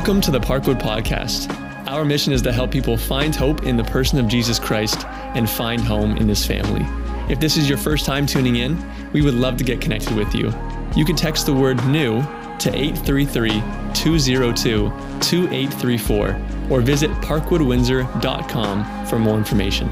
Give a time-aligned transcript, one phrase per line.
[0.00, 1.54] Welcome to the Parkwood Podcast.
[1.86, 5.48] Our mission is to help people find hope in the person of Jesus Christ and
[5.48, 6.86] find home in His family.
[7.30, 8.82] If this is your first time tuning in,
[9.12, 10.54] we would love to get connected with you.
[10.96, 14.88] You can text the word new to 833 202
[15.20, 16.40] 2834
[16.70, 19.86] or visit parkwoodwindsor.com for more information.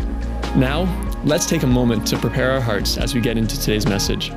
[0.58, 0.88] Now,
[1.22, 4.32] let's take a moment to prepare our hearts as we get into today's message.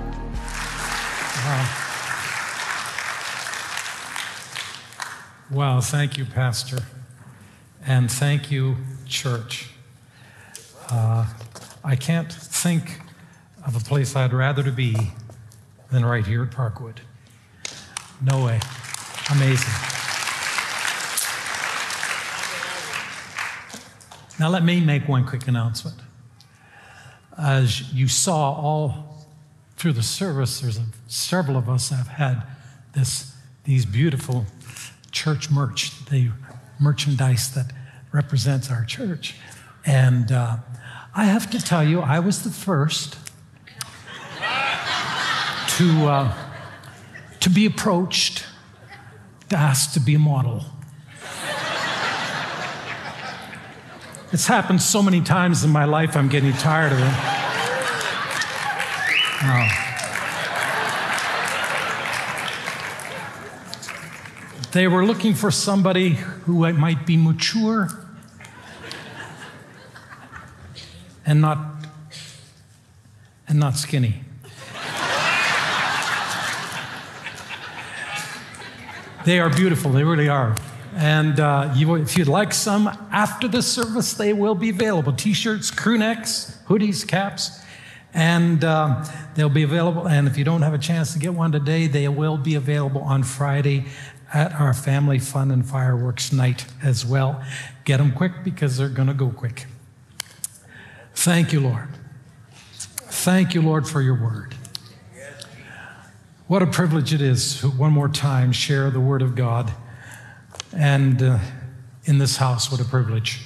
[5.62, 6.80] Wow, thank you, Pastor.
[7.86, 9.70] And thank you, church.
[10.90, 11.28] Uh,
[11.84, 13.00] I can't think
[13.64, 14.96] of a place I'd rather to be
[15.92, 16.98] than right here at Parkwood.
[18.24, 18.60] No way.
[19.30, 19.72] Amazing.
[24.40, 25.98] Now, let me make one quick announcement.
[27.38, 29.28] As you saw all
[29.78, 32.42] through the service, there's a, several of us have had
[32.96, 33.36] this,
[33.66, 34.48] these beautiful
[35.22, 36.32] church merch, the
[36.80, 37.72] merchandise that
[38.12, 39.36] represents our church.
[39.86, 40.58] And uh,
[41.14, 43.20] I have to tell you, I was the first
[45.78, 46.34] to, uh,
[47.40, 48.48] to be approached,
[49.50, 50.66] to ask to be a model.
[54.32, 57.14] It's happened so many times in my life, I'm getting tired of it.
[59.44, 59.91] Oh.
[64.72, 67.90] They were looking for somebody who might be mature
[71.26, 71.58] and not
[73.50, 74.24] and not skinny.
[79.26, 80.56] they are beautiful, they really are.
[80.96, 85.34] And uh, you, if you'd like some after the service, they will be available t
[85.34, 87.60] shirts, crew necks, hoodies, caps.
[88.14, 89.06] And uh,
[89.36, 90.08] they'll be available.
[90.08, 93.02] And if you don't have a chance to get one today, they will be available
[93.02, 93.86] on Friday
[94.34, 97.44] at our family fun and fireworks night as well.
[97.84, 99.66] Get them quick because they're going to go quick.
[101.14, 101.90] Thank you, Lord.
[102.82, 104.56] Thank you, Lord, for your word.
[106.48, 109.72] What a privilege it is to one more time share the word of God.
[110.76, 111.40] And uh,
[112.06, 113.42] in this house, what a privilege.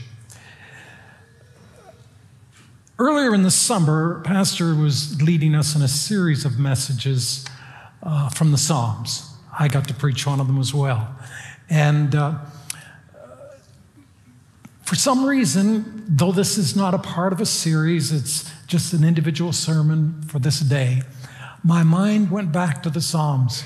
[2.97, 7.45] Earlier in the summer, Pastor was leading us in a series of messages
[8.01, 9.34] uh, from the Psalms.
[9.57, 11.15] I got to preach one of them as well.
[11.69, 12.39] And uh,
[14.83, 19.03] for some reason, though this is not a part of a series, it's just an
[19.03, 21.01] individual sermon for this day,
[21.63, 23.63] my mind went back to the Psalms.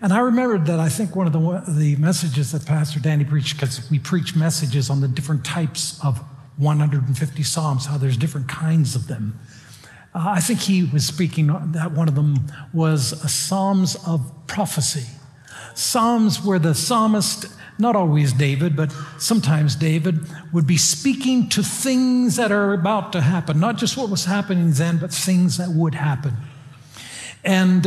[0.00, 3.58] And I remembered that I think one of the, the messages that Pastor Danny preached,
[3.58, 6.18] because we preach messages on the different types of
[6.58, 9.38] 150 Psalms, how there's different kinds of them.
[10.14, 15.06] Uh, I think he was speaking that one of them was Psalms of prophecy.
[15.76, 17.46] Psalms where the psalmist,
[17.78, 23.20] not always David, but sometimes David, would be speaking to things that are about to
[23.20, 26.34] happen, not just what was happening then, but things that would happen.
[27.44, 27.86] And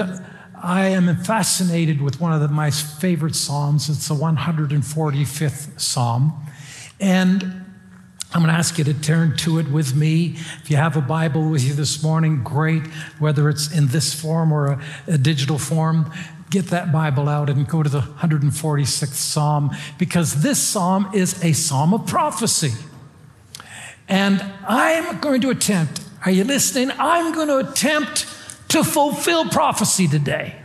[0.62, 3.90] I am fascinated with one of the, my favorite Psalms.
[3.90, 6.34] It's the 145th Psalm.
[7.00, 7.66] And
[8.32, 10.36] I'm going to ask you to turn to it with me.
[10.62, 12.86] If you have a Bible with you this morning, great,
[13.18, 16.12] whether it's in this form or a, a, digital form.
[16.50, 21.54] Get that Bible out and go to the 146th Psalm because this Psalm is a
[21.54, 22.74] Psalm of prophecy.
[24.08, 26.92] And I'm going to attempt, are you listening?
[26.98, 28.26] I'm going to attempt
[28.70, 30.56] to fulfill prophecy today,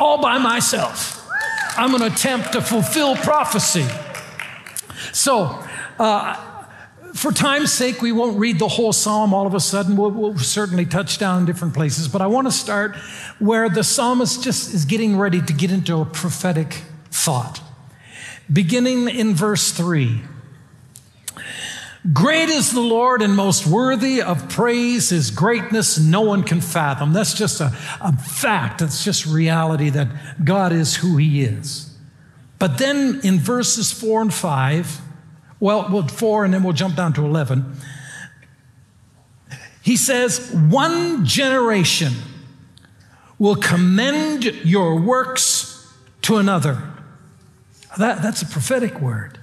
[0.00, 1.18] all by myself.
[1.76, 3.86] I'm going to attempt to fulfill prophecy.
[5.12, 5.62] So,
[5.98, 6.51] uh,
[7.14, 9.96] for time's sake, we won't read the whole psalm all of a sudden.
[9.96, 12.08] We'll, we'll, certainly touch down in different places.
[12.08, 12.96] But I want to start
[13.38, 17.60] where the psalmist just is getting ready to get into a prophetic thought.
[18.50, 20.22] Beginning in verse 3
[22.12, 25.10] Great is the Lord and most worthy of praise.
[25.10, 27.12] His greatness no one can fathom.
[27.12, 28.80] That's just a, a fact.
[28.80, 31.96] That's just reality that God is who He is.
[32.58, 35.00] But then in verses 4 and 5,
[35.62, 37.76] well, well, four, and then we'll jump down to 11.
[39.80, 42.14] He says, One generation
[43.38, 45.88] will commend your works
[46.22, 46.82] to another.
[47.96, 49.38] That, that's a prophetic word.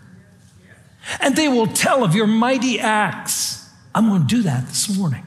[1.22, 3.70] And they will tell of your mighty acts.
[3.96, 5.24] I'm going to do that this morning.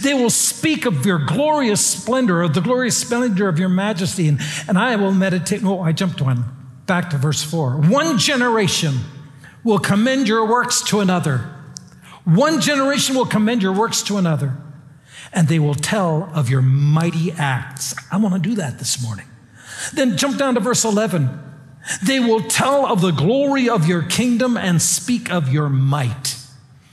[0.00, 4.40] They will speak of your glorious splendor, of the glorious splendor of your majesty, and,
[4.66, 5.62] and I will meditate.
[5.62, 6.44] Oh, I jumped one.
[6.86, 7.76] Back to verse four.
[7.76, 8.98] One generation
[9.66, 11.38] will commend your works to another.
[12.24, 14.56] One generation will commend your works to another,
[15.32, 17.92] and they will tell of your mighty acts.
[18.12, 19.26] I want to do that this morning.
[19.92, 21.42] Then jump down to verse 11.
[22.00, 26.36] They will tell of the glory of your kingdom and speak of your might,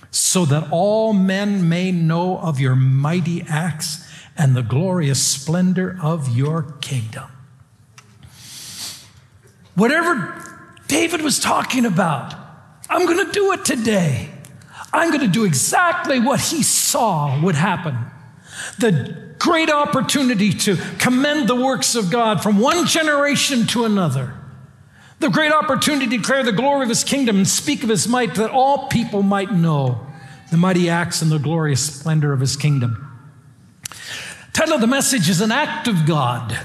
[0.10, 4.04] so that all men may know of your mighty acts
[4.36, 7.30] and the glorious splendor of your kingdom.
[9.76, 12.43] Whatever David was talking about,
[12.90, 14.30] I'm going to do it today.
[14.92, 17.98] I'm going to do exactly what he saw would happen.
[18.78, 24.36] The great opportunity to commend the works of God from one generation to another.
[25.20, 28.36] The great opportunity to declare the glory of his kingdom and speak of his might
[28.36, 30.06] that all people might know
[30.52, 33.10] the mighty acts and the glorious splendor of his kingdom.
[34.54, 36.58] Title of the message is An Act of God.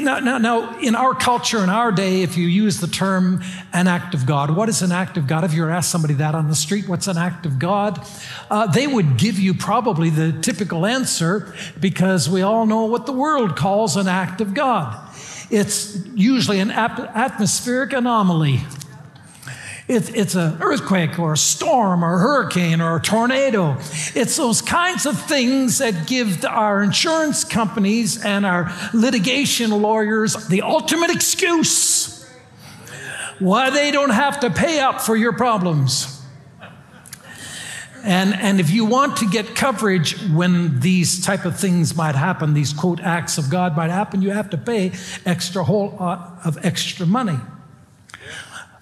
[0.00, 3.86] Now, now, now, in our culture, in our day, if you use the term an
[3.86, 5.44] act of God, what is an act of God?
[5.44, 8.04] If you were asked somebody that on the street, what's an act of God?
[8.50, 13.12] Uh, they would give you probably the typical answer because we all know what the
[13.12, 14.98] world calls an act of God.
[15.48, 18.62] It's usually an atmospheric anomaly.
[19.86, 23.76] It, it's an earthquake or a storm or a hurricane or a tornado.
[24.14, 30.62] It's those kinds of things that give our insurance companies and our litigation lawyers the
[30.62, 32.14] ultimate excuse
[33.38, 36.10] why they don't have to pay up for your problems.
[38.04, 42.52] And, and if you want to get coverage when these type of things might happen,
[42.52, 44.92] these quote acts of God might happen, you have to pay
[45.24, 47.38] extra whole lot of extra money.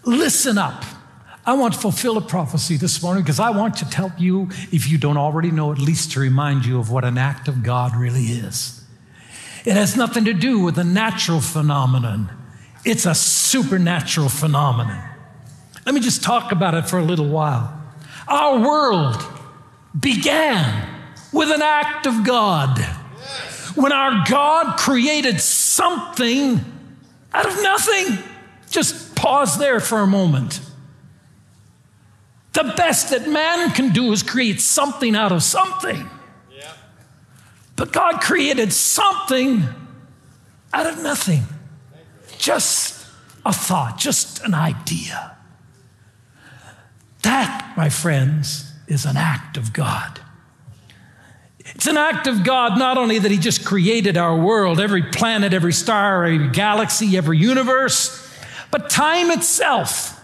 [0.04, 0.84] Listen up.
[1.44, 4.88] I want to fulfill a prophecy this morning because I want to tell you, if
[4.88, 7.96] you don't already know, at least to remind you of what an act of God
[7.96, 8.84] really is.
[9.64, 12.30] It has nothing to do with a natural phenomenon,
[12.84, 15.08] it's a supernatural phenomenon.
[15.84, 17.76] Let me just talk about it for a little while.
[18.28, 19.20] Our world
[19.98, 20.88] began
[21.32, 22.78] with an act of God.
[23.74, 26.60] When our God created something
[27.34, 28.18] out of nothing.
[28.70, 30.60] Just pause there for a moment.
[32.54, 36.10] The best that man can do is create something out of something.
[36.54, 36.72] Yeah.
[37.76, 39.62] But God created something
[40.74, 41.44] out of nothing.
[42.36, 43.06] Just
[43.46, 45.36] a thought, just an idea.
[47.22, 50.20] That, my friends, is an act of God.
[51.60, 55.54] It's an act of God not only that He just created our world, every planet,
[55.54, 58.21] every star, every galaxy, every universe,
[58.72, 60.18] but time itself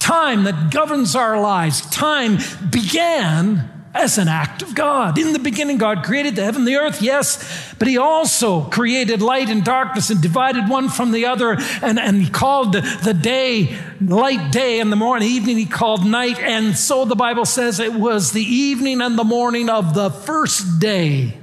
[0.00, 1.88] time that governs our lives.
[1.90, 2.38] Time
[2.70, 5.18] began as an act of God.
[5.18, 9.48] In the beginning, God created the heaven the earth, yes, but He also created light
[9.48, 11.56] and darkness and divided one from the other.
[11.82, 16.38] And, and He called the day light day and the morning, evening He called night.
[16.38, 20.80] And so the Bible says it was the evening and the morning of the first
[20.80, 21.36] day.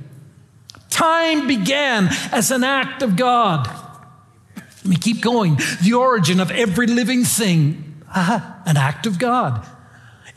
[0.90, 3.87] Time began as an act of God.
[4.88, 5.58] Let me keep going.
[5.84, 9.68] The origin of every living thing uh-huh, an act of God.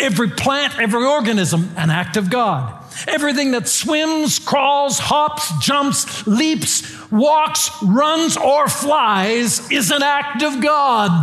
[0.01, 2.85] Every plant, every organism, an act of God.
[3.07, 6.83] Everything that swims, crawls, hops, jumps, leaps,
[7.13, 11.23] walks, runs, or flies is an act of God.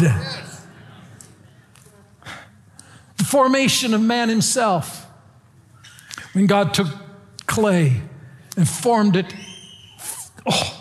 [3.18, 5.06] The formation of man himself.
[6.32, 6.88] When God took
[7.46, 8.04] clay
[8.56, 9.36] and formed it,
[10.46, 10.77] oh,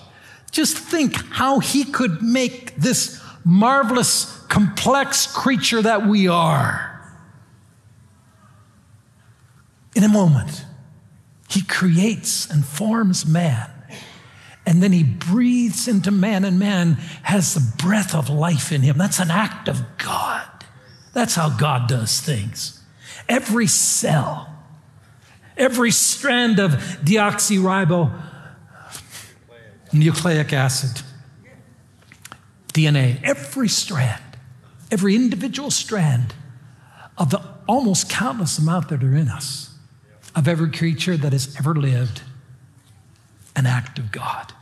[0.57, 6.93] just think how he could make this marvelous complex creature that we are.
[9.95, 10.65] In a moment,
[11.51, 13.71] he creates and forms man.
[14.65, 18.97] And then he breathes into man, and man has the breath of life in him.
[18.99, 20.49] That's an act of God.
[21.13, 22.83] That's how God does things.
[23.29, 24.53] Every cell,
[25.57, 26.73] every strand of
[27.05, 28.26] deoxyribo
[29.99, 31.03] nucleic acid,
[32.73, 34.23] DNA, every strand
[34.91, 36.35] every individual strand
[37.19, 39.75] of the almost countless amount that are in us,
[40.35, 42.23] of every creature that has ever lived,
[43.55, 44.53] an act of God.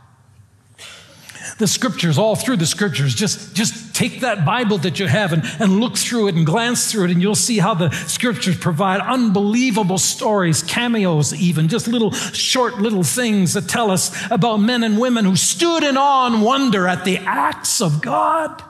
[1.57, 5.41] The scriptures, all through the scriptures, just, just take that Bible that you have and,
[5.57, 8.99] and look through it and glance through it, and you'll see how the scriptures provide
[8.99, 14.99] unbelievable stories, cameos, even, just little short little things that tell us about men and
[14.99, 18.61] women who stood in awe and wonder at the acts of God.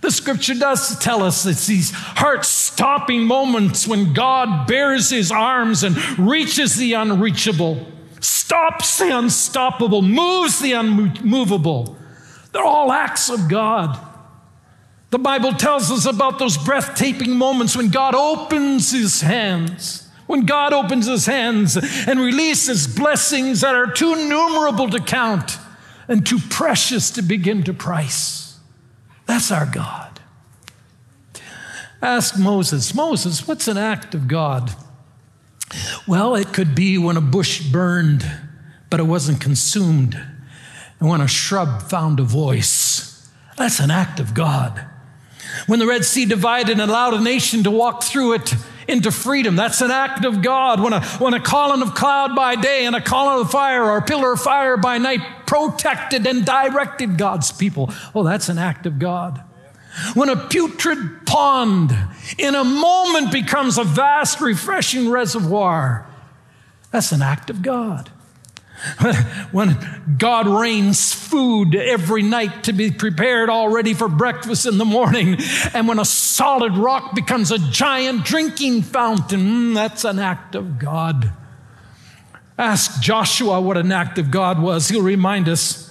[0.00, 5.82] The scripture does tell us it's these heart stopping moments when God bares his arms
[5.82, 7.86] and reaches the unreachable,
[8.20, 11.97] stops the unstoppable, moves the unmovable.
[12.52, 13.98] They're all acts of God.
[15.10, 20.08] The Bible tells us about those breathtaking moments when God opens his hands.
[20.26, 21.76] When God opens his hands
[22.06, 25.56] and releases blessings that are too numerable to count
[26.06, 28.58] and too precious to begin to price.
[29.24, 30.20] That's our God.
[32.02, 34.70] Ask Moses, Moses, what's an act of God?
[36.06, 38.24] Well, it could be when a bush burned,
[38.90, 40.20] but it wasn't consumed,
[41.00, 43.28] and when a shrub found a voice.
[43.56, 44.84] That's an act of God.
[45.66, 48.54] When the Red Sea divided and allowed a nation to walk through it
[48.86, 50.80] into freedom, that's an act of God.
[50.80, 53.98] When a, when a column of cloud by day and a column of fire or
[53.98, 58.86] a pillar of fire by night protected and directed God's people, oh, that's an act
[58.86, 59.42] of God.
[60.14, 61.96] When a putrid pond
[62.38, 66.06] in a moment becomes a vast, refreshing reservoir,
[66.90, 68.10] that's an act of God.
[69.52, 69.76] When
[70.18, 75.38] God rains food every night to be prepared already for breakfast in the morning,
[75.74, 80.78] and when a solid rock becomes a giant drinking fountain, mm, that's an act of
[80.78, 81.32] God.
[82.56, 84.88] Ask Joshua what an act of God was.
[84.88, 85.86] He'll remind us.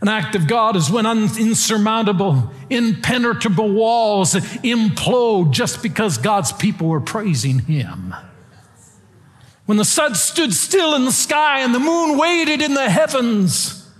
[0.00, 7.00] An act of God is when insurmountable, impenetrable walls implode just because God's people were
[7.00, 8.14] praising Him.
[9.66, 13.90] When the sun stood still in the sky and the moon waited in the heavens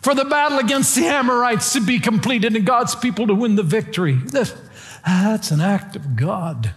[0.00, 3.62] for the battle against the Amorites to be completed and God's people to win the
[3.62, 4.14] victory.
[5.06, 6.74] That's an act of God.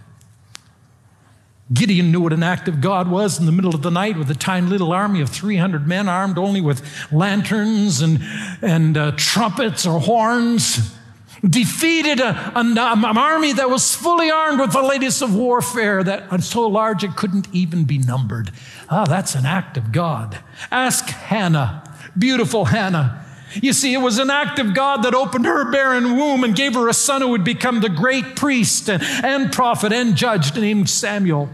[1.72, 4.30] Gideon knew what an act of God was in the middle of the night with
[4.30, 6.82] a tiny little army of 300 men armed only with
[7.12, 8.20] lanterns and,
[8.62, 10.94] and uh, trumpets or horns.
[11.42, 16.42] Defeated a, a, an army that was fully armed with the latest of warfare that
[16.42, 18.50] so large it couldn't even be numbered.
[18.90, 20.38] Ah, that's an act of God.
[20.70, 21.84] Ask Hannah,
[22.18, 23.24] beautiful Hannah.
[23.54, 26.74] You see, it was an act of God that opened her barren womb and gave
[26.74, 30.90] her a son who would become the great priest and, and prophet and judge named
[30.90, 31.48] Samuel.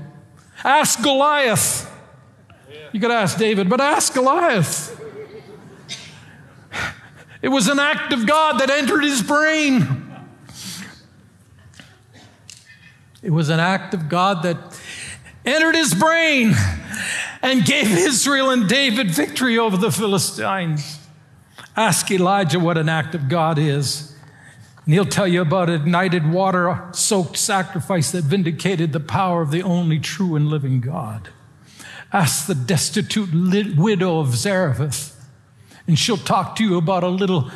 [0.65, 1.91] Ask Goliath.
[2.93, 5.01] You could ask David, but ask Goliath.
[7.45, 10.11] It was an act of God that entered his brain.
[13.23, 14.57] It was an act of God that
[15.45, 16.55] entered his brain
[17.43, 20.99] and gave Israel and David victory over the Philistines.
[21.77, 24.17] Ask Elijah what an act of God is.
[24.87, 29.63] And he'll tell you about ignited water soaked sacrifice that vindicated the power of the
[29.63, 31.29] only true and living God.
[32.11, 33.35] Ask the destitute
[33.77, 35.14] widow of Zarephath,
[35.87, 37.51] and she'll talk to you about a little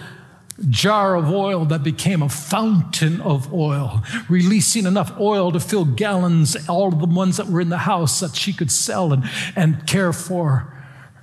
[0.69, 6.57] jar of oil that became a fountain of oil, releasing enough oil to fill gallons,
[6.69, 10.13] all the ones that were in the house that she could sell and, and care
[10.13, 10.75] for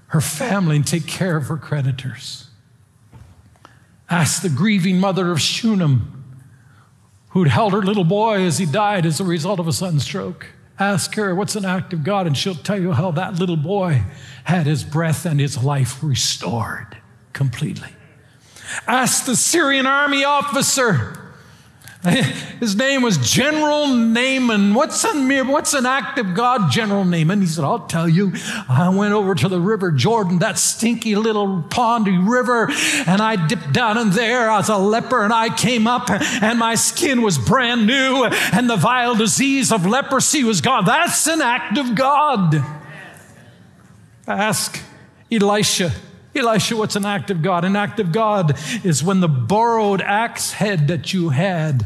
[0.08, 2.48] her family and take care of her creditors.
[4.10, 6.24] Ask the grieving mother of Shunem,
[7.30, 10.48] who'd held her little boy as he died as a result of a sunstroke.
[10.78, 14.04] Ask her what's an act of God, and she'll tell you how that little boy
[14.44, 16.98] had his breath and his life restored
[17.34, 17.90] completely.
[18.88, 21.25] Ask the Syrian army officer
[22.60, 24.74] His name was General Naaman.
[24.74, 27.42] What's an, what's an act of God, General Naaman?
[27.42, 28.34] He said, I'll tell you.
[28.70, 32.70] I went over to the River Jordan, that stinky little pondy river,
[33.08, 36.76] and I dipped down in there as a leper, and I came up, and my
[36.76, 40.86] skin was brand new, and the vile disease of leprosy was gone.
[40.86, 42.64] That's an act of God.
[44.28, 44.80] Ask
[45.32, 45.92] Elisha.
[46.36, 47.64] Elisha, what's an act of God?
[47.64, 51.86] An act of God is when the borrowed axe head that you had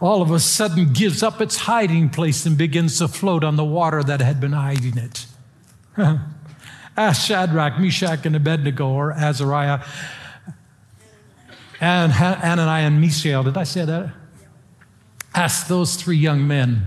[0.00, 3.64] all of a sudden gives up its hiding place and begins to float on the
[3.64, 5.26] water that had been hiding it.
[6.96, 9.84] Ask Shadrach, Meshach, and Abednego, or Azariah,
[11.80, 13.42] and Ananias and Mishael.
[13.42, 14.12] Did I say that?
[15.34, 16.86] Ask those three young men.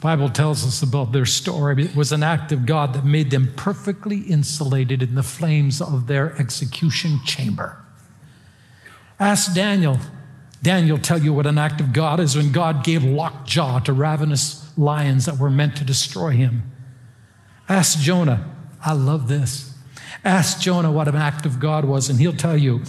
[0.00, 1.84] Bible tells us about their story.
[1.84, 6.06] It was an act of God that made them perfectly insulated in the flames of
[6.06, 7.76] their execution chamber.
[9.18, 9.98] Ask Daniel,
[10.62, 14.66] Daniel tell you what an act of God is when God gave lockjaw to ravenous
[14.78, 16.62] lions that were meant to destroy him.
[17.68, 18.50] Ask Jonah.
[18.82, 19.74] I love this.
[20.24, 22.82] Ask Jonah what an act of God was, and he'll tell you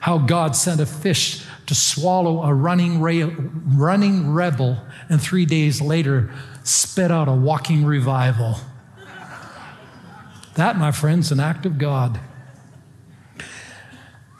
[0.00, 6.30] how God sent a fish to swallow a running, running rebel, and three days later
[6.68, 8.56] spit out a walking revival.
[10.54, 12.20] That, my friends, an act of God.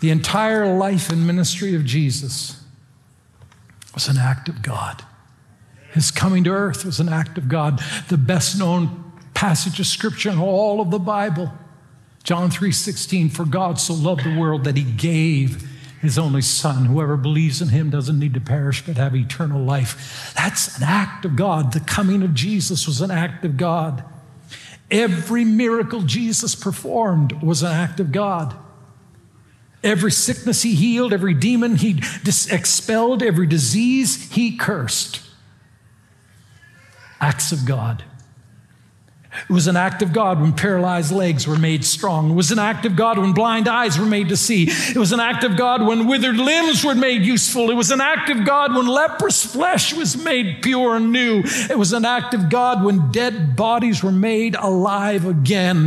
[0.00, 2.62] The entire life and ministry of Jesus
[3.94, 5.04] was an act of God.
[5.92, 7.80] His coming to earth was an act of God.
[8.08, 11.52] The best known passage of scripture in all of the Bible.
[12.24, 15.68] John 3:16 for God so loved the world that he gave
[16.00, 20.32] his only son whoever believes in him doesn't need to perish but have eternal life.
[20.36, 21.72] That's an act of God.
[21.72, 24.04] The coming of Jesus was an act of God.
[24.90, 28.56] Every miracle Jesus performed was an act of God.
[29.82, 32.00] Every sickness he healed, every demon he
[32.50, 35.20] expelled, every disease he cursed.
[37.20, 38.04] Acts of God.
[39.48, 42.30] It was an act of God when paralyzed legs were made strong.
[42.30, 44.68] It was an act of God when blind eyes were made to see.
[44.68, 47.70] It was an act of God when withered limbs were made useful.
[47.70, 51.42] It was an act of God when leprous flesh was made pure and new.
[51.44, 55.86] It was an act of God when dead bodies were made alive again.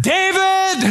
[0.00, 0.84] David,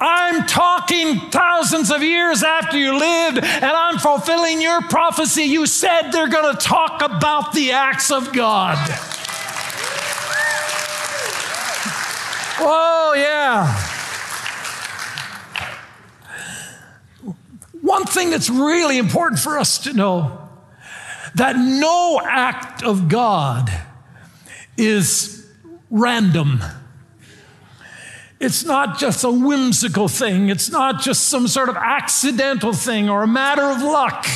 [0.00, 5.44] I'm talking thousands of years after you lived, and I'm fulfilling your prophecy.
[5.44, 8.76] You said they're going to talk about the acts of God.
[12.58, 13.66] Oh, yeah.
[17.82, 20.48] One thing that's really important for us to know
[21.34, 23.70] that no act of God
[24.76, 25.46] is
[25.90, 26.62] random.
[28.40, 30.48] It's not just a whimsical thing.
[30.48, 34.26] It's not just some sort of accidental thing or a matter of luck.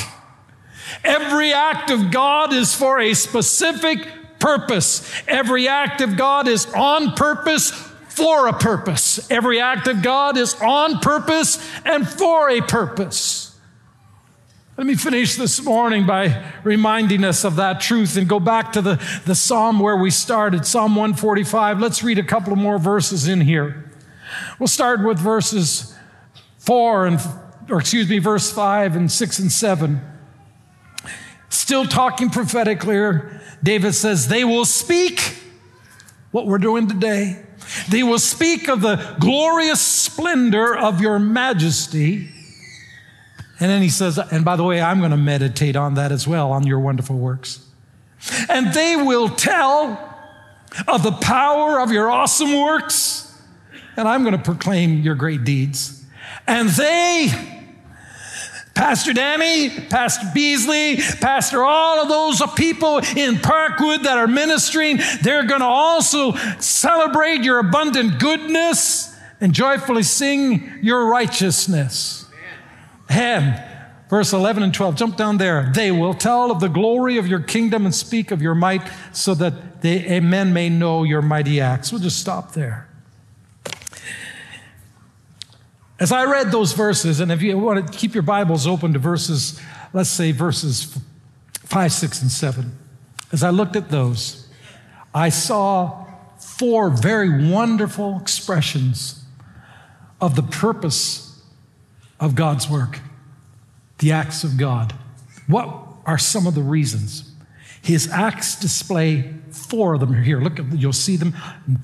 [1.03, 4.07] Every act of God is for a specific
[4.39, 5.11] purpose.
[5.27, 9.31] Every act of God is on purpose for a purpose.
[9.31, 13.57] Every act of God is on purpose and for a purpose.
[14.77, 18.81] Let me finish this morning by reminding us of that truth and go back to
[18.81, 21.79] the, the psalm where we started, Psalm 145.
[21.79, 23.91] Let's read a couple more verses in here.
[24.59, 25.95] We'll start with verses
[26.59, 27.19] 4 and,
[27.69, 30.01] or excuse me, verse 5 and 6 and 7.
[31.49, 35.37] Still talking prophetically, here, David says, They will speak
[36.31, 37.45] what we're doing today.
[37.89, 42.29] They will speak of the glorious splendor of your majesty.
[43.59, 46.27] And then he says, and by the way, I'm going to meditate on that as
[46.27, 47.65] well, on your wonderful works.
[48.49, 50.09] And they will tell
[50.87, 53.39] of the power of your awesome works,
[53.97, 56.03] and I'm going to proclaim your great deeds.
[56.47, 57.29] And they
[58.81, 65.45] Pastor Danny, Pastor Beesley, Pastor all of those people in Parkwood that are ministering, they're
[65.45, 72.25] going to also celebrate your abundant goodness and joyfully sing your righteousness.
[73.07, 73.63] And
[74.09, 75.71] verse 11 and 12, jump down there.
[75.75, 79.35] They will tell of the glory of your kingdom and speak of your might so
[79.35, 81.91] that they, men may know your mighty acts.
[81.91, 82.90] We'll just stop there.
[86.01, 88.99] As I read those verses, and if you want to keep your Bibles open to
[88.99, 89.61] verses,
[89.93, 90.97] let's say verses
[91.59, 92.75] 5, 6, and 7,
[93.31, 94.47] as I looked at those,
[95.13, 96.07] I saw
[96.39, 99.23] four very wonderful expressions
[100.19, 101.39] of the purpose
[102.19, 102.99] of God's work,
[103.99, 104.95] the acts of God.
[105.45, 105.71] What
[106.07, 107.31] are some of the reasons?
[107.83, 110.41] His acts display four of them here.
[110.41, 111.33] Look, you'll see them,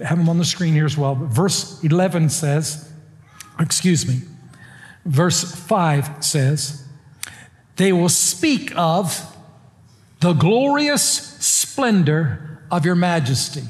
[0.03, 1.13] have them on the screen here as well.
[1.13, 2.86] Verse 11 says,
[3.59, 4.21] excuse me,
[5.05, 6.85] verse 5 says,
[7.77, 9.35] They will speak of
[10.19, 13.63] the glorious splendor of your majesty.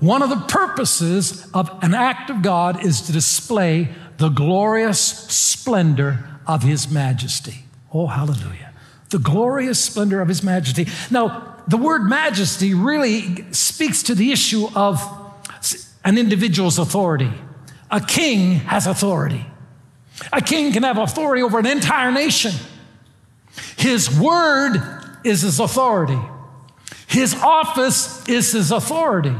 [0.00, 3.88] One of the purposes of an act of God is to display
[4.18, 7.64] the glorious splendor of his majesty.
[7.94, 8.72] Oh, hallelujah.
[9.10, 10.88] The glorious splendor of his majesty.
[11.10, 15.00] Now, the word majesty really speaks to the issue of
[16.04, 17.32] an individual's authority.
[17.92, 19.46] A king has authority.
[20.32, 22.52] A king can have authority over an entire nation.
[23.76, 24.78] His word
[25.24, 26.18] is his authority.
[27.06, 29.36] His office is his authority.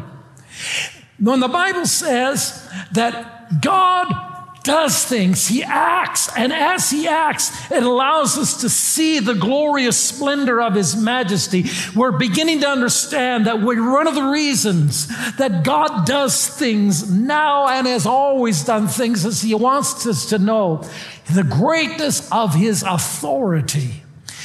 [1.18, 4.31] When the Bible says that God
[4.62, 9.96] does things, he acts, and as he acts, it allows us to see the glorious
[9.98, 11.64] splendor of his majesty.
[11.94, 17.68] We're beginning to understand that we're one of the reasons that God does things now
[17.68, 20.84] and has always done things is he wants us to know
[21.32, 24.02] the greatness of his authority.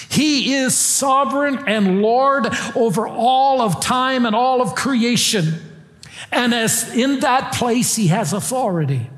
[0.09, 5.55] He is sovereign and Lord over all of time and all of creation.
[6.31, 9.09] And as in that place, he has authority.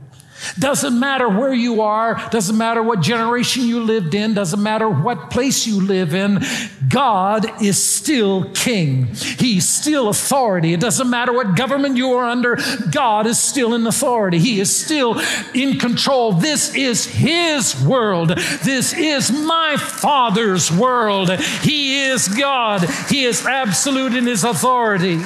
[0.58, 5.30] Doesn't matter where you are, doesn't matter what generation you lived in, doesn't matter what
[5.30, 6.44] place you live in,
[6.88, 9.06] God is still king.
[9.06, 10.74] He's still authority.
[10.74, 12.58] It doesn't matter what government you are under,
[12.92, 14.40] God is still in authority.
[14.40, 15.22] He is still
[15.54, 16.34] in control.
[16.34, 18.30] This is His world.
[18.64, 21.30] This is my Father's world.
[21.62, 22.90] He is God.
[23.10, 25.22] He is absolute in His authority.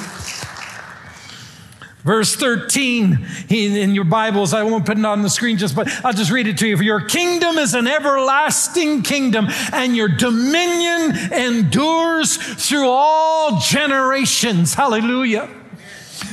[2.04, 6.12] Verse 13 in your Bibles, I won't put it on the screen just, but I'll
[6.12, 6.76] just read it to you.
[6.76, 14.74] For your kingdom is an everlasting kingdom, and your dominion endures through all generations.
[14.74, 15.48] Hallelujah.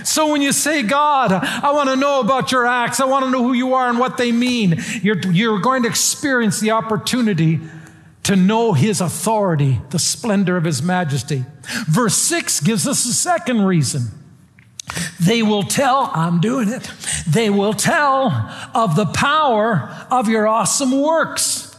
[0.03, 3.31] So when you say, God, I want to know about your acts, I want to
[3.31, 7.62] know who you are and what they mean, you're, you're going to experience the opportunity
[8.23, 11.45] to know his authority, the splendor of his majesty.
[11.88, 14.20] Verse 6 gives us a second reason.
[15.22, 16.89] They will tell, I'm doing it,
[17.28, 18.30] they will tell
[18.74, 21.76] of the power of your awesome works.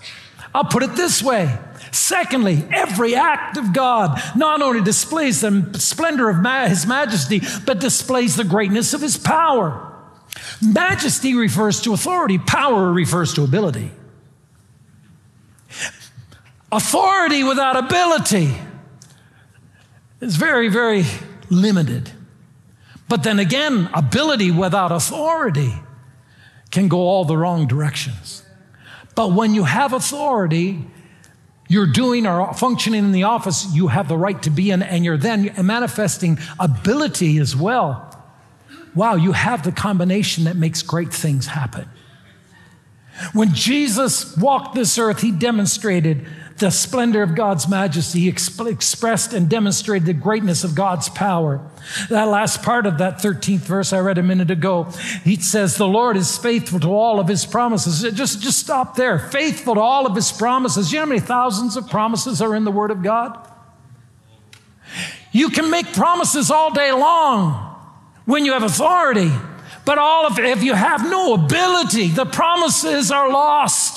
[0.55, 1.59] I'll put it this way.
[1.91, 6.37] Secondly, every act of God not only displays the splendor of
[6.71, 9.93] His majesty, but displays the greatness of His power.
[10.63, 13.91] Majesty refers to authority, power refers to ability.
[16.71, 18.55] Authority without ability
[20.23, 21.05] is very, very
[21.51, 22.11] limited.
[23.13, 25.75] But then again, ability without authority
[26.71, 28.43] can go all the wrong directions.
[29.15, 30.87] But when you have authority,
[31.69, 35.05] you're doing or functioning in the office you have the right to be in, and
[35.05, 38.19] you're then manifesting ability as well.
[38.95, 41.91] Wow, you have the combination that makes great things happen.
[43.35, 46.27] When Jesus walked this earth, he demonstrated
[46.59, 48.21] the splendor of God's majesty.
[48.21, 51.61] He exp- expressed and demonstrated the greatness of God's power.
[52.09, 54.85] That last part of that 13th verse I read a minute ago,
[55.25, 58.05] he says, The Lord is faithful to all of his promises.
[58.05, 59.19] Uh, just, just stop there.
[59.19, 60.93] Faithful to all of his promises.
[60.93, 63.49] You know how many thousands of promises are in the Word of God?
[65.33, 67.71] You can make promises all day long
[68.27, 69.31] when you have authority,
[69.85, 73.92] but all of if you have no ability, the promises are lost.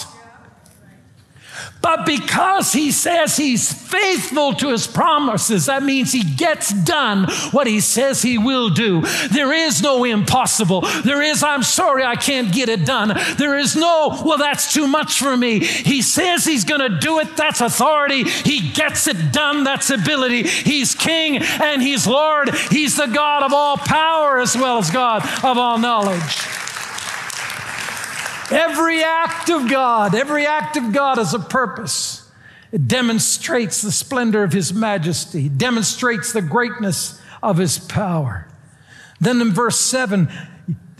[1.86, 7.67] But because he says he's faithful to his promises, that means he gets done what
[7.67, 9.02] he says he will do.
[9.32, 10.82] There is no impossible.
[11.04, 13.15] There is, I'm sorry, I can't get it done.
[13.38, 15.60] There is no, well, that's too much for me.
[15.60, 17.38] He says he's going to do it.
[17.38, 18.24] That's authority.
[18.24, 19.63] He gets it done.
[19.63, 20.41] That's ability.
[20.41, 22.50] He's king and he's Lord.
[22.71, 26.64] He's the God of all power as well as God of all knowledge.
[28.51, 32.29] Every act of God, every act of God has a purpose.
[32.71, 38.47] It demonstrates the splendor of His majesty, demonstrates the greatness of His power.
[39.19, 40.29] Then in verse 7,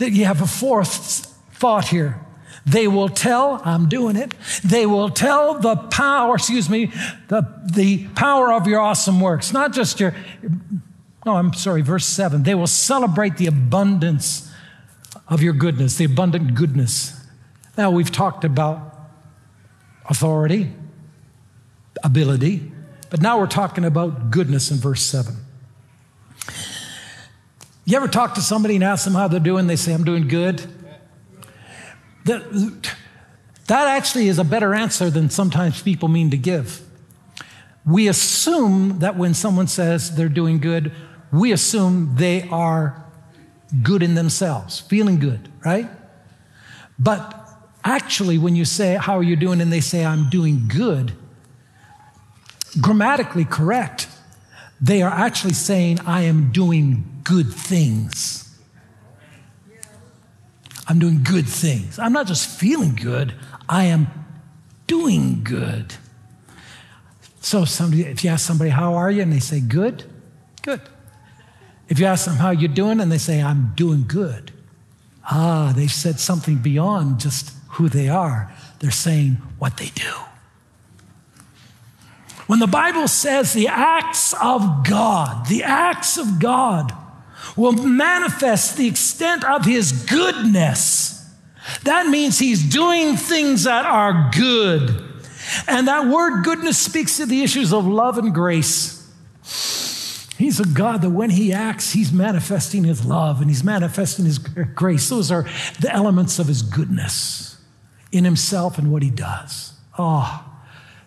[0.00, 2.20] you have a fourth thought here.
[2.64, 6.90] They will tell, I'm doing it, they will tell the power, excuse me,
[7.28, 9.52] the, the power of your awesome works.
[9.52, 10.16] Not just your,
[11.24, 12.42] no, I'm sorry, verse 7.
[12.42, 14.52] They will celebrate the abundance
[15.28, 17.15] of your goodness, the abundant goodness
[17.76, 19.10] now, we've talked about
[20.08, 20.72] authority,
[22.02, 22.72] ability,
[23.10, 25.34] but now we're talking about goodness in verse 7.
[27.84, 29.66] You ever talk to somebody and ask them how they're doing?
[29.66, 30.62] They say, I'm doing good.
[32.24, 32.92] That,
[33.66, 36.82] that actually is a better answer than sometimes people mean to give.
[37.86, 40.90] We assume that when someone says they're doing good,
[41.30, 43.04] we assume they are
[43.82, 45.88] good in themselves, feeling good, right?
[46.98, 47.35] But
[47.86, 49.60] Actually, when you say, How are you doing?
[49.60, 51.12] and they say, I'm doing good,
[52.80, 54.08] grammatically correct,
[54.80, 58.42] they are actually saying, I am doing good things.
[60.88, 62.00] I'm doing good things.
[62.00, 63.34] I'm not just feeling good,
[63.68, 64.08] I am
[64.88, 65.94] doing good.
[67.40, 69.22] So somebody, if you ask somebody, how are you?
[69.22, 70.02] And they say, good,
[70.62, 70.80] good.
[71.88, 72.98] If you ask them, how are you doing?
[72.98, 74.50] And they say, I'm doing good.
[75.30, 80.12] Ah, they've said something beyond just who they are, they're saying what they do.
[82.46, 86.92] When the Bible says the acts of God, the acts of God
[87.54, 91.12] will manifest the extent of his goodness,
[91.82, 95.02] that means he's doing things that are good.
[95.68, 98.94] And that word goodness speaks to the issues of love and grace.
[100.38, 104.38] He's a God that when He acts, He's manifesting His love and He's manifesting His
[104.38, 105.08] grace.
[105.08, 105.46] Those are
[105.80, 107.55] the elements of His goodness
[108.16, 109.72] in himself and what he does.
[109.98, 110.44] Oh,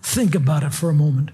[0.02, 1.32] think about it for a moment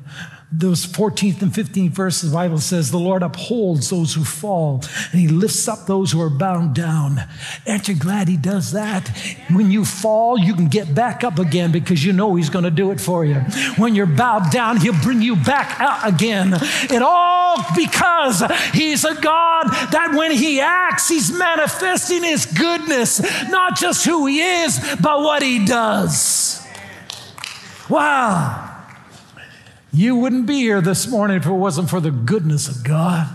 [0.58, 5.20] those 14th and 15th verses, the Bible says, the Lord upholds those who fall and
[5.20, 7.20] he lifts up those who are bound down.
[7.68, 9.10] Aren't you glad he does that?
[9.52, 12.72] When you fall, you can get back up again because you know he's going to
[12.72, 13.36] do it for you.
[13.78, 16.54] When you're bowed down, he'll bring you back out again.
[16.54, 23.78] It all because he's a God that when he acts, he's manifesting his goodness, not
[23.78, 26.66] just who he is, but what he does.
[27.90, 28.65] Wow.
[29.96, 33.30] You wouldn't be here this morning if it wasn't for the goodness of God.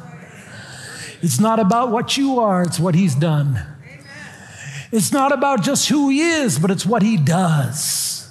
[1.23, 3.67] It's not about what you are, it's what He's done.
[4.93, 8.31] It's not about just who He is, but it's what He does.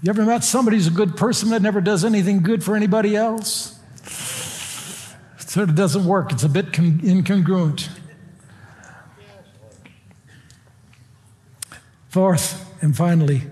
[0.00, 3.14] You ever met somebody who's a good person that never does anything good for anybody
[3.14, 3.78] else?
[5.36, 6.32] Sort of doesn't work.
[6.32, 7.90] It's a bit con- incongruent.
[12.08, 13.42] Fourth and finally,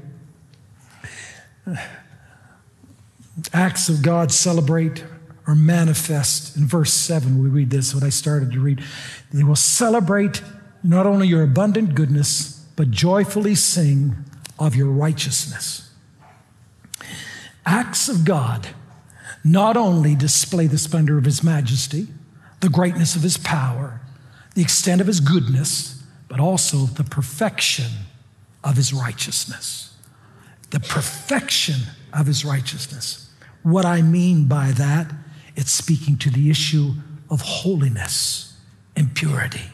[3.53, 5.05] acts of God celebrate
[5.47, 6.57] or manifest.
[6.57, 8.83] In verse 7, we read this, what I started to read.
[9.33, 10.43] They will celebrate
[10.83, 14.17] not only your abundant goodness, but joyfully sing
[14.59, 15.91] of your righteousness.
[17.67, 18.69] Acts of God
[19.43, 22.09] not only display the splendor of His majesty,
[22.61, 24.01] the greatness of His power,
[24.55, 27.91] the extent of His goodness, but also the perfection
[28.63, 29.95] of His righteousness.
[30.71, 31.81] The perfection
[32.13, 33.30] of His righteousness.
[33.63, 35.13] What I mean by that,
[35.57, 36.93] it's speaking to the issue
[37.29, 38.57] of holiness
[38.97, 39.71] and purity.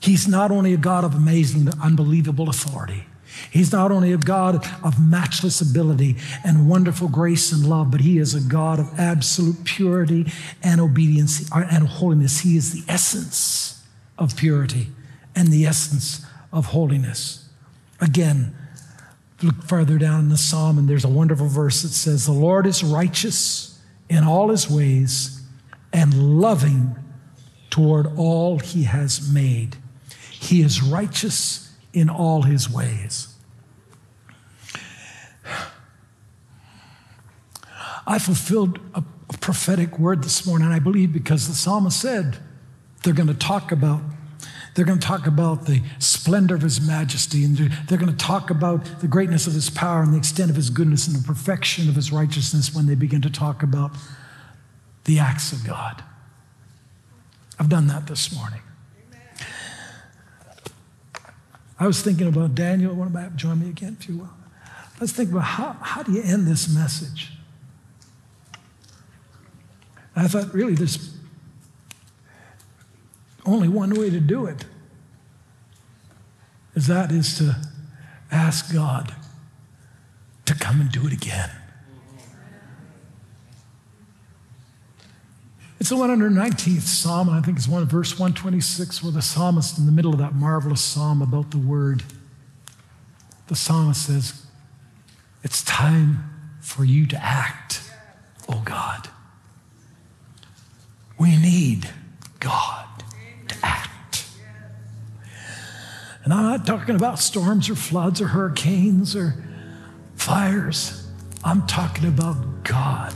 [0.00, 3.06] He's not only a God of amazing, unbelievable authority,
[3.50, 8.18] He's not only a God of matchless ability and wonderful grace and love, but He
[8.18, 10.30] is a God of absolute purity
[10.62, 12.40] and obedience uh, and holiness.
[12.40, 13.82] He is the essence
[14.18, 14.88] of purity
[15.34, 17.48] and the essence of holiness.
[18.00, 18.54] Again,
[19.42, 22.66] look further down in the psalm, and there's a wonderful verse that says, The Lord
[22.66, 25.42] is righteous in all his ways
[25.92, 26.96] and loving
[27.70, 29.76] toward all he has made.
[30.30, 33.28] He is righteous in all his ways.
[38.06, 39.02] I fulfilled a,
[39.40, 42.36] prophetic word this morning, I believe, because the psalmist said
[43.02, 44.00] they're going to talk about
[44.74, 48.50] they're going to talk about the splendor of his majesty, and they're going to talk
[48.50, 51.88] about the greatness of his power and the extent of his goodness and the perfection
[51.88, 53.90] of his righteousness when they begin to talk about
[55.04, 56.02] the acts of God.
[57.58, 58.60] I've done that this morning.
[61.78, 62.94] I was thinking about Daniel.
[62.94, 64.30] Want to join me again, if you will?
[65.00, 67.32] Let's think about how, how do you end this message?
[70.14, 71.11] I thought, really, there's
[73.44, 74.64] only one way to do it.
[76.74, 77.56] Is that is to
[78.30, 79.14] ask God
[80.46, 81.50] to come and do it again.
[85.78, 89.86] It's the 119th Psalm, and I think it's one verse 126, where the psalmist, in
[89.86, 92.04] the middle of that marvelous psalm about the word,
[93.48, 94.46] the psalmist says,
[95.42, 97.82] It's time for you to act,
[98.48, 99.08] oh God.
[101.18, 101.90] We need
[102.38, 102.81] God
[106.24, 109.34] And I'm not talking about storms or floods or hurricanes or
[110.14, 111.08] fires.
[111.44, 113.12] I'm talking about God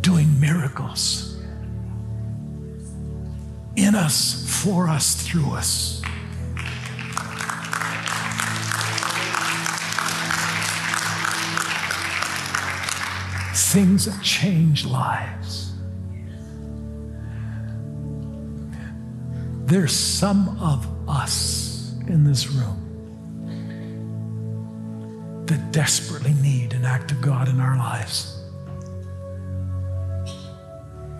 [0.00, 1.38] doing miracles
[3.76, 6.00] in us, for us, through us.
[13.72, 15.72] Things that change lives.
[19.66, 21.63] There's some of us
[22.08, 22.80] in this room
[25.46, 28.42] that desperately need an act of God in our lives.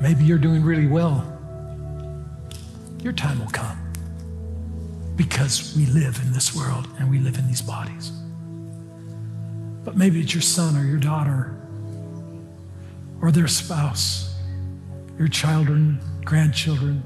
[0.01, 1.31] Maybe you're doing really well.
[3.03, 3.79] Your time will come
[5.17, 8.11] because we live in this world and we live in these bodies.
[9.85, 11.55] But maybe it's your son or your daughter
[13.21, 14.35] or their spouse,
[15.19, 17.05] your children, grandchildren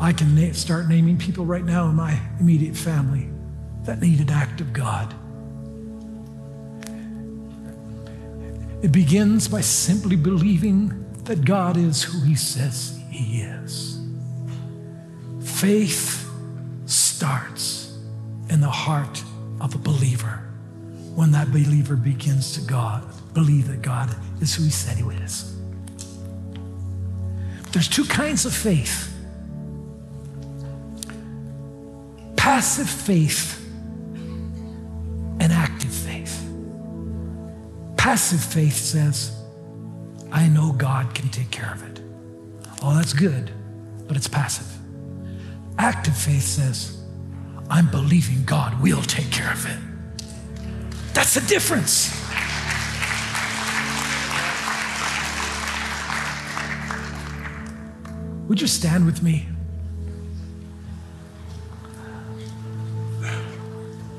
[0.00, 3.28] I can na- start naming people right now in my immediate family
[3.84, 5.14] that need an act of God.
[8.82, 14.00] It begins by simply believing that God is who He says He is.
[15.42, 16.26] Faith
[16.86, 17.98] starts
[18.48, 19.22] in the heart
[19.60, 20.42] of a believer
[21.14, 25.54] when that believer begins to God believe that God is who He said He is.
[27.72, 29.09] There's two kinds of faith.
[32.60, 33.66] Passive faith
[35.40, 36.46] and active faith.
[37.96, 39.34] Passive faith says,
[40.30, 42.02] I know God can take care of it.
[42.82, 43.50] Oh, that's good,
[44.06, 44.70] but it's passive.
[45.78, 47.02] Active faith says,
[47.70, 49.78] I'm believing God will take care of it.
[51.14, 52.10] That's the difference.
[58.48, 59.49] Would you stand with me?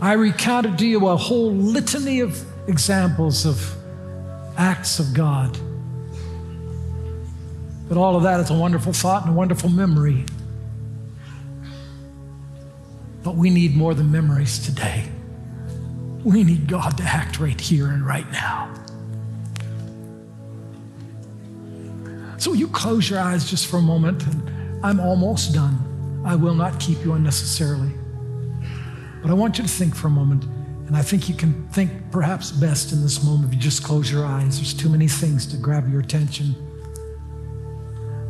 [0.01, 3.75] I recounted to you a whole litany of examples of
[4.57, 5.55] acts of God.
[7.87, 10.25] But all of that is a wonderful thought and a wonderful memory.
[13.21, 15.05] But we need more than memories today.
[16.23, 18.73] We need God to act right here and right now.
[22.39, 25.77] So you close your eyes just for a moment, and I'm almost done.
[26.25, 27.91] I will not keep you unnecessarily.
[29.21, 30.45] But I want you to think for a moment,
[30.87, 34.11] and I think you can think perhaps best in this moment if you just close
[34.11, 34.57] your eyes.
[34.57, 36.55] There's too many things to grab your attention.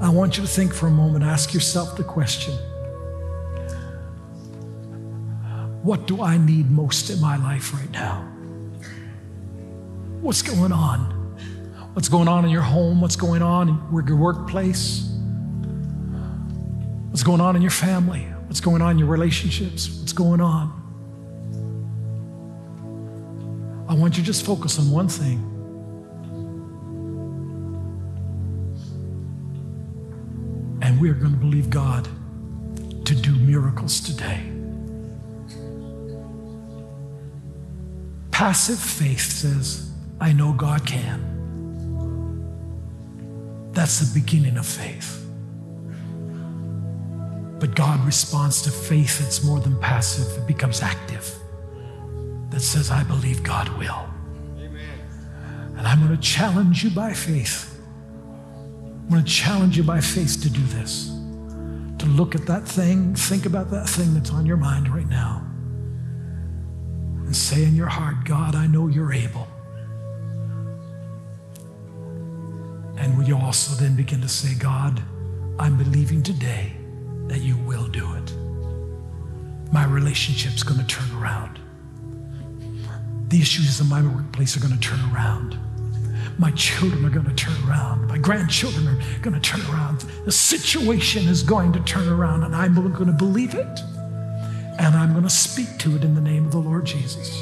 [0.01, 2.53] I want you to think for a moment, ask yourself the question
[5.83, 8.21] What do I need most in my life right now?
[10.21, 10.99] What's going on?
[11.93, 13.01] What's going on in your home?
[13.01, 15.07] What's going on in your workplace?
[17.09, 18.21] What's going on in your family?
[18.45, 19.89] What's going on in your relationships?
[19.99, 20.80] What's going on?
[24.01, 25.37] Want you to just focus on one thing.
[30.81, 32.07] And we are going to believe God
[33.05, 34.51] to do miracles today.
[38.31, 41.29] Passive faith says, I know God can.
[43.71, 45.23] That's the beginning of faith.
[47.59, 51.40] But God responds to faith that's more than passive, it becomes active.
[52.61, 54.07] That says, I believe God will.
[54.59, 55.75] Amen.
[55.77, 57.81] And I'm going to challenge you by faith.
[58.67, 61.07] I'm going to challenge you by faith to do this.
[61.97, 65.43] To look at that thing, think about that thing that's on your mind right now,
[67.25, 69.47] and say in your heart, God, I know you're able.
[72.99, 75.01] And will you also then begin to say, God,
[75.57, 76.73] I'm believing today
[77.25, 78.31] that you will do it.
[79.73, 81.57] My relationship's going to turn around.
[83.31, 85.57] The issues in my workplace are going to turn around.
[86.37, 88.05] My children are going to turn around.
[88.07, 90.01] My grandchildren are going to turn around.
[90.25, 93.79] The situation is going to turn around, and I'm going to believe it.
[94.79, 97.41] And I'm going to speak to it in the name of the Lord Jesus.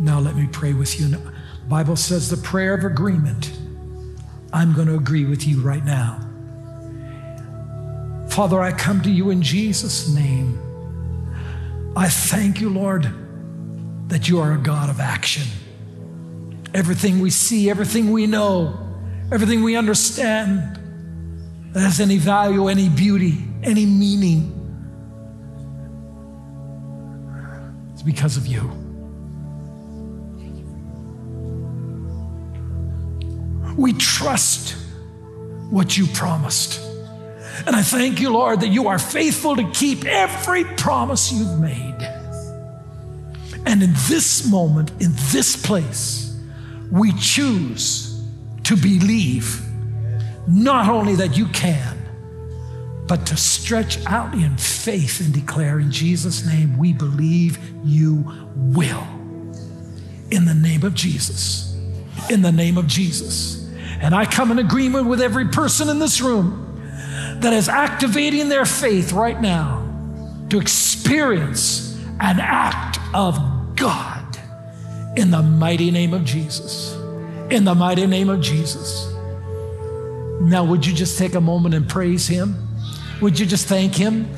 [0.00, 1.06] Now, let me pray with you.
[1.06, 1.32] The
[1.68, 3.52] Bible says the prayer of agreement
[4.52, 6.20] I'm going to agree with you right now.
[8.28, 10.65] Father, I come to you in Jesus' name.
[11.96, 13.10] I thank you, Lord,
[14.08, 15.44] that you are a God of action.
[16.74, 18.78] Everything we see, everything we know,
[19.32, 20.78] everything we understand
[21.72, 24.52] that has any value, any beauty, any meaning,
[27.94, 28.70] it's because of you.
[33.74, 34.76] We trust
[35.70, 36.78] what you promised.
[37.64, 41.94] And I thank you, Lord, that you are faithful to keep every promise you've made.
[43.64, 46.38] And in this moment, in this place,
[46.90, 48.22] we choose
[48.64, 49.60] to believe
[50.46, 51.96] not only that you can,
[53.06, 59.06] but to stretch out in faith and declare in Jesus' name, we believe you will.
[60.30, 61.76] In the name of Jesus.
[62.28, 63.68] In the name of Jesus.
[64.00, 66.65] And I come in agreement with every person in this room
[67.46, 69.88] that is activating their faith right now
[70.50, 73.38] to experience an act of
[73.76, 74.36] God
[75.16, 76.96] in the mighty name of Jesus.
[77.48, 79.06] In the mighty name of Jesus.
[80.40, 82.56] Now, would you just take a moment and praise Him?
[83.22, 84.28] Would you just thank Him?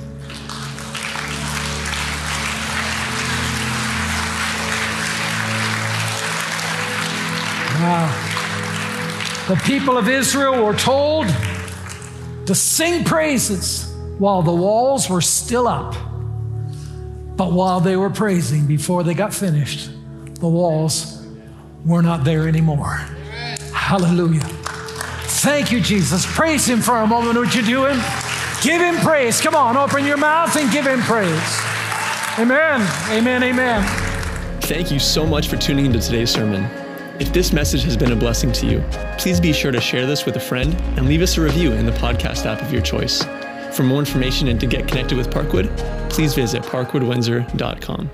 [7.81, 9.47] Wow.
[9.49, 11.27] The people of Israel were told
[12.49, 15.95] to sing praises while the walls were still up.
[17.37, 19.91] But while they were praising, before they got finished,
[20.37, 21.27] the walls
[21.85, 23.05] were not there anymore.
[23.75, 24.41] Hallelujah.
[25.45, 26.25] Thank you, Jesus.
[26.25, 27.37] Praise Him for a moment.
[27.37, 28.01] Would you do Him?
[28.63, 29.43] Give Him praise.
[29.43, 31.61] Come on, open your mouth and give Him praise.
[32.39, 32.81] Amen.
[33.11, 33.43] Amen.
[33.43, 34.61] Amen.
[34.63, 36.65] Thank you so much for tuning into today's sermon.
[37.21, 38.85] If this message has been a blessing to you,
[39.19, 41.85] please be sure to share this with a friend and leave us a review in
[41.85, 43.25] the podcast app of your choice.
[43.73, 45.77] For more information and to get connected with Parkwood,
[46.09, 48.11] please visit parkwoodwindsor.com.